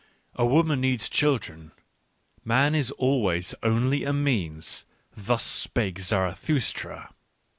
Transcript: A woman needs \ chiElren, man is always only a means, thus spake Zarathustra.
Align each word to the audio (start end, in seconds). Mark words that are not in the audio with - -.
A 0.33 0.47
woman 0.47 0.81
needs 0.81 1.07
\ 1.09 1.11
chiElren, 1.11 1.73
man 2.43 2.73
is 2.73 2.89
always 2.89 3.53
only 3.61 4.03
a 4.03 4.11
means, 4.11 4.83
thus 5.15 5.43
spake 5.43 5.99
Zarathustra. 5.99 7.11